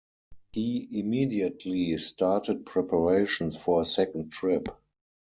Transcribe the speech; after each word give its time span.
He 0.51 0.99
immediately 0.99 1.95
started 1.99 2.65
preparations 2.65 3.55
for 3.55 3.81
a 3.81 3.85
second 3.85 4.31
trip. 4.31 4.67